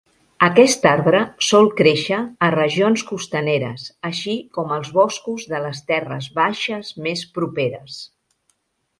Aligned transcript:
Aquest 0.45 0.85
arbre 0.91 1.17
sol 1.47 1.67
créixer 1.81 2.17
a 2.45 2.47
regions 2.55 3.03
costaneres, 3.09 3.83
així 4.09 4.37
com 4.59 4.73
als 4.77 4.89
boscos 4.95 5.45
de 5.51 5.59
les 5.65 5.83
terres 5.91 6.31
baixes 6.39 6.89
més 7.09 7.23
properes. 7.37 7.99